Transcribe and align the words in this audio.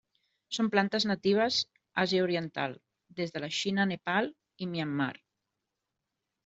Són 0.57 0.69
plantes 0.75 1.05
natives 1.11 1.59
Àsia 2.05 2.23
oriental, 2.29 2.73
des 3.21 3.37
de 3.37 3.45
la 3.45 3.53
Xina 3.61 3.85
a 3.85 3.87
Nepal 3.95 4.35
i 4.67 4.71
Myanmar. 4.73 5.13